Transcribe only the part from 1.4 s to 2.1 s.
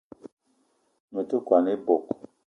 kwan ebog